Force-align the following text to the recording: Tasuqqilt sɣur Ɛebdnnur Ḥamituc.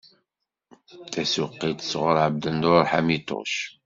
Tasuqqilt 1.13 1.79
sɣur 1.89 2.15
Ɛebdnnur 2.23 2.81
Ḥamituc. 2.91 3.53